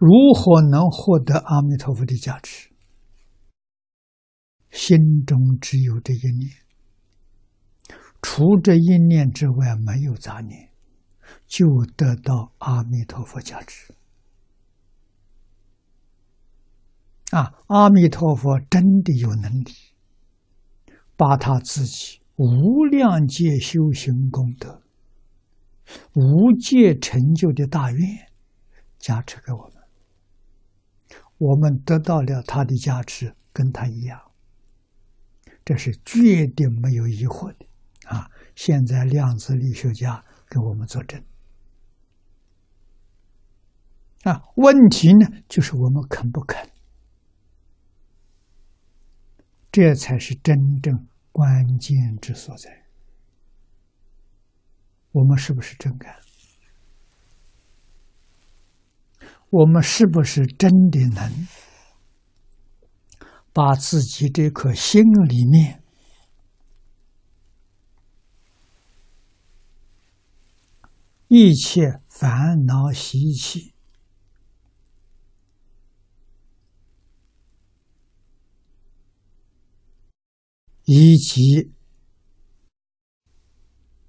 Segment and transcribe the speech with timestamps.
[0.00, 2.70] 如何能获得阿弥陀佛的加持？
[4.70, 6.50] 心中只有这一念，
[8.22, 10.70] 除这一念之外没有杂念，
[11.46, 11.66] 就
[11.98, 13.92] 得到阿弥陀佛加持。
[17.32, 19.70] 啊，阿弥陀佛真的有能力，
[21.14, 24.80] 把他自己无量界修行功德、
[26.14, 28.00] 无界成就的大愿
[28.98, 29.79] 加持给我们。
[31.40, 34.20] 我们得到了他的加持，跟他一样，
[35.64, 37.66] 这是绝对没有疑惑的
[38.04, 38.30] 啊！
[38.54, 41.24] 现在量子力学家给我们作证
[44.24, 44.44] 啊。
[44.56, 46.68] 问题呢，就是我们肯不肯？
[49.72, 52.84] 这才是真正关键之所在。
[55.12, 56.14] 我们是不是真干？
[59.50, 61.48] 我们是不是真的能
[63.52, 65.82] 把自己这颗心里面
[71.26, 73.72] 一切烦恼习气，
[80.84, 81.72] 以及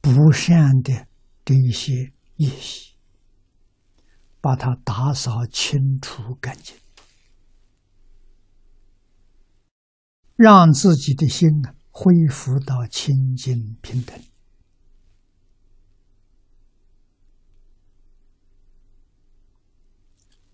[0.00, 1.06] 不善的
[1.44, 2.95] 这些业习？
[4.40, 6.76] 把它打扫清除干净，
[10.36, 14.22] 让自己的心呢恢复到清净平等，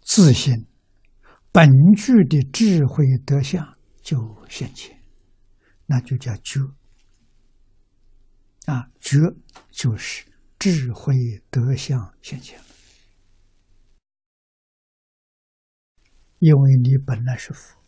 [0.00, 0.66] 自信
[1.52, 4.16] 本具的智慧德相就
[4.48, 5.00] 现前，
[5.86, 6.60] 那就叫觉。
[8.66, 9.18] 啊，觉
[9.70, 10.26] 就是
[10.58, 11.14] 智慧
[11.50, 12.58] 德相现前。
[16.38, 17.78] 因为你本来是佛，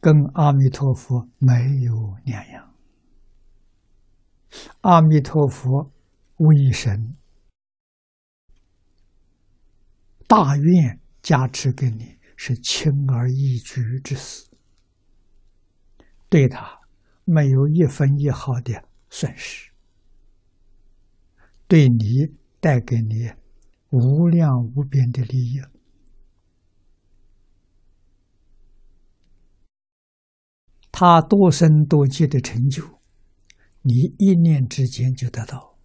[0.00, 2.74] 跟阿弥陀佛没有两样。
[4.82, 5.90] 阿弥陀佛
[6.36, 7.16] 为神，
[10.28, 14.46] 大愿加持给你，是轻而易举之事，
[16.28, 16.78] 对他
[17.24, 19.70] 没有一分一毫的损失，
[21.66, 23.32] 对你带给你
[23.88, 25.60] 无量无边的利益。
[30.96, 32.80] 他多生多劫的成就，
[33.82, 35.76] 你一念之间就得到。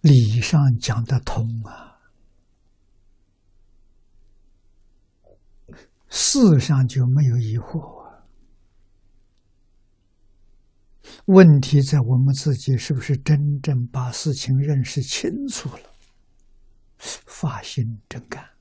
[0.00, 2.00] 理上讲得通啊，
[6.08, 7.98] 事上就没有疑惑。
[11.26, 15.92] 问题在我们自己是不是真正把事情认识清楚了，
[16.96, 18.57] 发心真干？